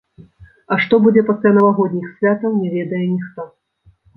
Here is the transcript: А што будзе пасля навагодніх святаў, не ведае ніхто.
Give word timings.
А 0.75 0.77
што 0.85 0.99
будзе 1.03 1.21
пасля 1.27 1.51
навагодніх 1.57 2.07
святаў, 2.15 2.59
не 2.65 2.69
ведае 2.77 3.03
ніхто. 3.15 3.41